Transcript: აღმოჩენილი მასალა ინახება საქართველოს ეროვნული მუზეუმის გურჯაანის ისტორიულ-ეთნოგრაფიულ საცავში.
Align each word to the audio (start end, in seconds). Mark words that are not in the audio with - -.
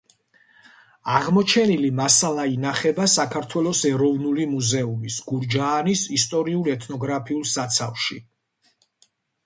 აღმოჩენილი 1.17 1.91
მასალა 1.99 2.45
ინახება 2.53 3.05
საქართველოს 3.17 3.83
ეროვნული 3.91 4.49
მუზეუმის 4.57 5.21
გურჯაანის 5.31 6.09
ისტორიულ-ეთნოგრაფიულ 6.21 7.49
საცავში. 7.57 8.23